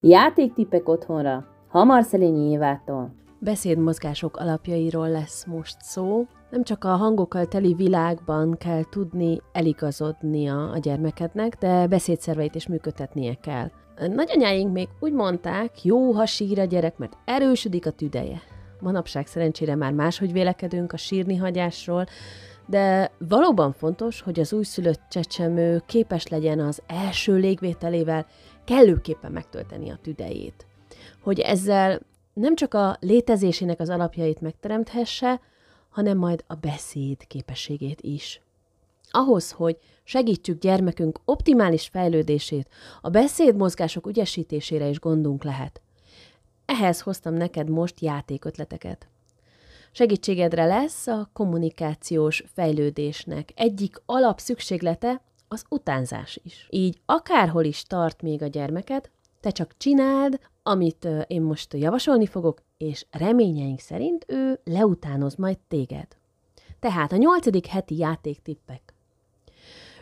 Játéktipek 0.00 0.88
otthonra, 0.88 1.46
Hamar 1.68 2.02
Szelényi 2.02 2.50
Évától. 2.50 3.14
Beszédmozgások 3.38 4.36
alapjairól 4.36 5.08
lesz 5.08 5.44
most 5.46 5.76
szó. 5.80 6.26
Nem 6.50 6.62
csak 6.62 6.84
a 6.84 6.88
hangokkal 6.88 7.46
teli 7.46 7.74
világban 7.74 8.56
kell 8.58 8.82
tudni 8.90 9.40
eligazodnia 9.52 10.70
a 10.70 10.78
gyermekednek, 10.78 11.56
de 11.56 11.86
beszédszerveit 11.86 12.54
is 12.54 12.66
működtetnie 12.66 13.34
kell. 13.34 13.70
Nagyanyáink 13.96 14.72
még 14.72 14.88
úgy 15.00 15.12
mondták, 15.12 15.84
jó, 15.84 16.12
ha 16.12 16.26
sír 16.26 16.58
a 16.58 16.64
gyerek, 16.64 16.98
mert 16.98 17.16
erősödik 17.24 17.86
a 17.86 17.90
tüdeje. 17.90 18.40
Manapság 18.80 19.26
szerencsére 19.26 19.74
már 19.74 19.92
máshogy 19.92 20.32
vélekedünk 20.32 20.92
a 20.92 20.96
sírni 20.96 21.36
hagyásról, 21.36 22.06
de 22.66 23.10
valóban 23.28 23.72
fontos, 23.72 24.20
hogy 24.20 24.40
az 24.40 24.52
újszülött 24.52 25.00
csecsemő 25.10 25.82
képes 25.86 26.26
legyen 26.26 26.60
az 26.60 26.82
első 26.86 27.36
légvételével 27.36 28.26
kellőképpen 28.68 29.32
megtölteni 29.32 29.90
a 29.90 29.98
tüdejét. 30.02 30.66
Hogy 31.20 31.40
ezzel 31.40 32.00
nem 32.32 32.54
csak 32.54 32.74
a 32.74 32.96
létezésének 33.00 33.80
az 33.80 33.88
alapjait 33.88 34.40
megteremthesse, 34.40 35.40
hanem 35.88 36.18
majd 36.18 36.44
a 36.46 36.54
beszéd 36.54 37.26
képességét 37.26 38.00
is. 38.00 38.40
Ahhoz, 39.10 39.50
hogy 39.50 39.78
segítsük 40.04 40.60
gyermekünk 40.60 41.20
optimális 41.24 41.88
fejlődését, 41.88 42.68
a 43.00 43.08
beszédmozgások 43.08 44.06
ügyesítésére 44.06 44.88
is 44.88 45.00
gondunk 45.00 45.44
lehet. 45.44 45.80
Ehhez 46.66 47.00
hoztam 47.00 47.34
neked 47.34 47.68
most 47.68 48.00
játékötleteket. 48.00 49.08
Segítségedre 49.92 50.64
lesz 50.64 51.06
a 51.06 51.30
kommunikációs 51.32 52.44
fejlődésnek 52.54 53.52
egyik 53.54 54.02
alapszükséglete 54.06 55.22
az 55.48 55.64
utánzás 55.68 56.40
is. 56.42 56.66
Így 56.70 57.00
akárhol 57.04 57.64
is 57.64 57.82
tart 57.82 58.22
még 58.22 58.42
a 58.42 58.46
gyermeket, 58.46 59.10
te 59.40 59.50
csak 59.50 59.74
csináld, 59.76 60.40
amit 60.62 61.08
én 61.26 61.42
most 61.42 61.74
javasolni 61.74 62.26
fogok, 62.26 62.62
és 62.76 63.06
reményeink 63.10 63.80
szerint 63.80 64.24
ő 64.28 64.60
leutánoz 64.64 65.34
majd 65.34 65.58
téged. 65.68 66.06
Tehát 66.80 67.12
a 67.12 67.16
nyolcadik 67.16 67.66
heti 67.66 67.96
játéktippek. 67.96 68.94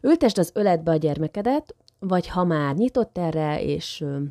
Ültesd 0.00 0.38
az 0.38 0.50
öletbe 0.54 0.90
a 0.90 0.96
gyermekedet, 0.96 1.74
vagy 1.98 2.28
ha 2.28 2.44
már 2.44 2.74
nyitott 2.74 3.18
erre, 3.18 3.62
és 3.62 4.00
ö, 4.00 4.22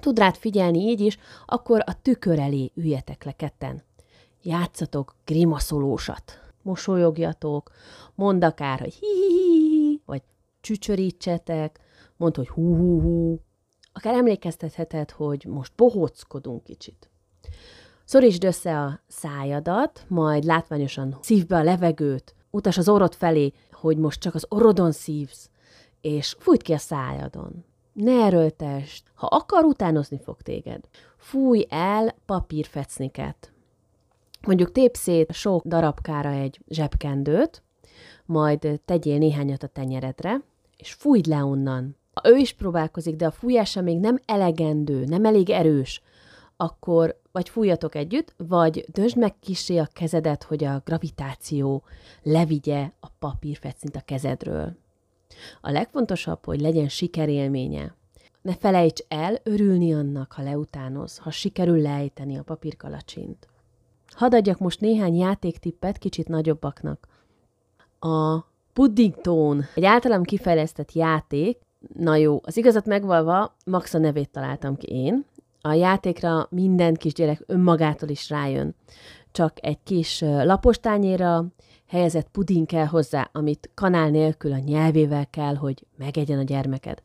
tud 0.00 0.18
rád 0.18 0.36
figyelni 0.36 0.78
így 0.78 1.00
is, 1.00 1.18
akkor 1.46 1.82
a 1.86 2.02
tükör 2.02 2.38
elé 2.38 2.70
üljetek 2.74 3.24
le 3.24 3.32
ketten. 3.32 3.82
Játszatok 4.42 5.14
grimaszolósat. 5.24 6.40
Mosolyogjatok, 6.62 7.70
mondd 8.14 8.44
akár, 8.44 8.78
hogy 8.80 8.94
hi, 8.94 9.06
csücsörítsetek, 10.60 11.80
mondd, 12.16 12.36
hogy 12.36 12.48
hú-hú-hú. 12.48 13.40
Akár 13.92 14.14
emlékeztetheted, 14.14 15.10
hogy 15.10 15.44
most 15.48 15.72
bohóckodunk 15.76 16.64
kicsit. 16.64 17.10
Szorítsd 18.04 18.44
össze 18.44 18.80
a 18.80 19.00
szájadat, 19.06 20.04
majd 20.08 20.44
látványosan 20.44 21.18
szívd 21.20 21.46
be 21.46 21.56
a 21.56 21.62
levegőt, 21.62 22.34
utas 22.50 22.78
az 22.78 22.88
orrod 22.88 23.14
felé, 23.14 23.52
hogy 23.72 23.96
most 23.96 24.20
csak 24.20 24.34
az 24.34 24.46
orrodon 24.48 24.92
szívsz, 24.92 25.50
és 26.00 26.36
fújt 26.38 26.62
ki 26.62 26.72
a 26.72 26.78
szájadon. 26.78 27.64
Ne 27.92 28.24
erőltesd, 28.24 29.02
ha 29.14 29.26
akar, 29.26 29.64
utánozni 29.64 30.18
fog 30.18 30.42
téged. 30.42 30.84
Fúj 31.16 31.66
el 31.68 32.14
papírfecniket. 32.26 33.52
Mondjuk 34.46 34.72
tép 34.72 34.94
szét 34.94 35.32
sok 35.32 35.64
darabkára 35.66 36.30
egy 36.30 36.60
zsebkendőt, 36.68 37.62
majd 38.28 38.80
tegyél 38.84 39.18
néhányat 39.18 39.62
a 39.62 39.66
tenyeredre, 39.66 40.42
és 40.76 40.92
fújd 40.92 41.26
le 41.26 41.44
onnan. 41.44 41.96
Ha 42.14 42.28
ő 42.28 42.36
is 42.36 42.52
próbálkozik, 42.52 43.16
de 43.16 43.26
a 43.26 43.30
fújása 43.30 43.80
még 43.80 43.98
nem 43.98 44.18
elegendő, 44.26 45.04
nem 45.04 45.24
elég 45.24 45.50
erős, 45.50 46.02
akkor 46.56 47.20
vagy 47.32 47.48
fújjatok 47.48 47.94
együtt, 47.94 48.34
vagy 48.36 48.84
dösd 48.92 49.16
meg 49.16 49.38
kisé 49.38 49.76
a 49.78 49.88
kezedet, 49.92 50.42
hogy 50.42 50.64
a 50.64 50.82
gravitáció 50.84 51.82
levigye 52.22 52.90
a 53.00 53.08
papírfecint 53.18 53.96
a 53.96 54.00
kezedről. 54.00 54.76
A 55.60 55.70
legfontosabb, 55.70 56.44
hogy 56.44 56.60
legyen 56.60 56.88
sikerélménye. 56.88 57.94
Ne 58.42 58.54
felejts 58.54 59.00
el 59.08 59.38
örülni 59.42 59.94
annak, 59.94 60.32
ha 60.32 60.42
leutánoz, 60.42 61.18
ha 61.18 61.30
sikerül 61.30 61.80
lejteni 61.80 62.38
a 62.38 62.42
papírkalacsint. 62.42 63.48
Hadd 64.08 64.34
adjak 64.34 64.58
most 64.58 64.80
néhány 64.80 65.16
játéktippet 65.16 65.98
kicsit 65.98 66.28
nagyobbaknak. 66.28 67.08
A 67.98 68.44
Puddingtone, 68.72 69.68
egy 69.74 69.84
általam 69.84 70.22
kifejlesztett 70.22 70.92
játék, 70.92 71.58
na 71.94 72.16
jó, 72.16 72.40
az 72.42 72.56
igazat 72.56 72.86
megvalva, 72.86 73.56
Max 73.64 73.94
a 73.94 73.98
nevét 73.98 74.30
találtam 74.30 74.76
ki 74.76 74.86
én. 74.86 75.24
A 75.60 75.72
játékra 75.72 76.46
minden 76.50 76.94
kisgyerek 76.94 77.42
önmagától 77.46 78.08
is 78.08 78.30
rájön. 78.30 78.74
Csak 79.32 79.52
egy 79.60 79.78
kis 79.82 80.20
lapostányéra 80.20 81.44
helyezett 81.88 82.28
puding 82.28 82.66
kell 82.66 82.86
hozzá, 82.86 83.28
amit 83.32 83.70
kanál 83.74 84.10
nélkül 84.10 84.52
a 84.52 84.58
nyelvével 84.58 85.26
kell, 85.30 85.54
hogy 85.54 85.86
megegyen 85.96 86.38
a 86.38 86.42
gyermeked. 86.42 87.02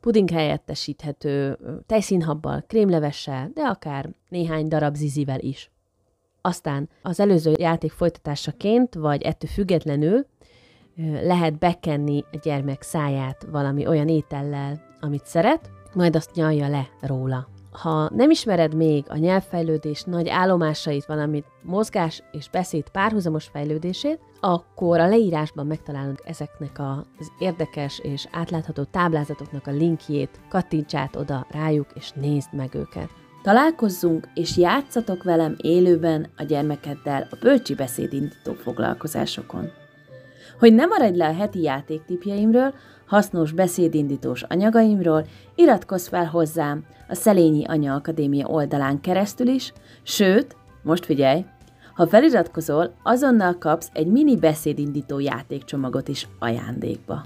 Puding 0.00 0.30
helyettesíthető 0.30 1.58
tejszínhabbal, 1.86 2.64
krémlevessel, 2.66 3.50
de 3.54 3.62
akár 3.62 4.10
néhány 4.28 4.68
darab 4.68 4.94
zizivel 4.94 5.40
is. 5.40 5.70
Aztán 6.46 6.88
az 7.02 7.20
előző 7.20 7.52
játék 7.58 7.92
folytatásaként, 7.92 8.94
vagy 8.94 9.22
ettől 9.22 9.50
függetlenül 9.50 10.26
lehet 11.22 11.58
bekenni 11.58 12.24
a 12.32 12.38
gyermek 12.42 12.82
száját 12.82 13.46
valami 13.50 13.86
olyan 13.86 14.08
étellel, 14.08 14.82
amit 15.00 15.26
szeret, 15.26 15.70
majd 15.94 16.16
azt 16.16 16.34
nyalja 16.34 16.68
le 16.68 16.88
róla. 17.00 17.48
Ha 17.70 18.10
nem 18.14 18.30
ismered 18.30 18.74
még 18.74 19.04
a 19.08 19.16
nyelvfejlődés 19.16 20.02
nagy 20.02 20.28
állomásait, 20.28 21.04
valamit 21.04 21.46
mozgás 21.62 22.22
és 22.32 22.48
beszéd 22.48 22.88
párhuzamos 22.88 23.44
fejlődését, 23.44 24.20
akkor 24.40 25.00
a 25.00 25.08
leírásban 25.08 25.66
megtalálod 25.66 26.20
ezeknek 26.24 26.78
az 27.18 27.30
érdekes 27.38 27.98
és 27.98 28.26
átlátható 28.32 28.84
táblázatoknak 28.84 29.66
a 29.66 29.70
linkjét, 29.70 30.40
kattintsát 30.48 31.16
oda 31.16 31.46
rájuk, 31.50 31.86
és 31.94 32.10
nézd 32.10 32.54
meg 32.54 32.74
őket. 32.74 33.10
Találkozzunk 33.46 34.28
és 34.34 34.56
játszatok 34.56 35.22
velem 35.22 35.54
élőben 35.56 36.26
a 36.36 36.42
gyermekeddel 36.42 37.26
a 37.30 37.36
bölcsi 37.40 37.74
beszédindító 37.74 38.52
foglalkozásokon. 38.52 39.70
Hogy 40.58 40.74
ne 40.74 40.86
maradj 40.86 41.16
le 41.16 41.26
a 41.26 41.34
heti 41.34 41.62
játéktipjeimről, 41.62 42.74
hasznos 43.06 43.52
beszédindítós 43.52 44.42
anyagaimról, 44.42 45.26
iratkozz 45.54 46.08
fel 46.08 46.24
hozzám 46.24 46.84
a 47.08 47.14
Szelényi 47.14 47.64
Anya 47.64 47.94
Akadémia 47.94 48.46
oldalán 48.46 49.00
keresztül 49.00 49.46
is, 49.48 49.72
sőt, 50.02 50.56
most 50.82 51.04
figyelj, 51.04 51.44
ha 51.94 52.06
feliratkozol, 52.06 52.94
azonnal 53.02 53.58
kapsz 53.58 53.90
egy 53.92 54.06
mini 54.06 54.36
beszédindító 54.36 55.18
játékcsomagot 55.18 56.08
is 56.08 56.28
ajándékba. 56.38 57.24